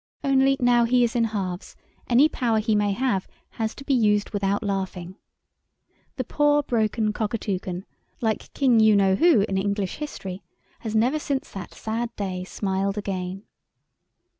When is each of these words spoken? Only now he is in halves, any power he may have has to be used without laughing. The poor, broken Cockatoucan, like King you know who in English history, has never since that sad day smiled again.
Only 0.23 0.57
now 0.59 0.85
he 0.85 1.03
is 1.03 1.15
in 1.15 1.25
halves, 1.25 1.75
any 2.09 2.27
power 2.27 2.57
he 2.57 2.73
may 2.73 2.91
have 2.91 3.27
has 3.51 3.75
to 3.75 3.83
be 3.85 3.93
used 3.93 4.31
without 4.31 4.63
laughing. 4.63 5.15
The 6.15 6.23
poor, 6.23 6.63
broken 6.63 7.13
Cockatoucan, 7.13 7.83
like 8.19 8.51
King 8.55 8.79
you 8.79 8.95
know 8.95 9.13
who 9.13 9.41
in 9.41 9.59
English 9.59 9.97
history, 9.97 10.41
has 10.79 10.95
never 10.95 11.19
since 11.19 11.51
that 11.51 11.75
sad 11.75 12.09
day 12.15 12.43
smiled 12.43 12.97
again. 12.97 13.43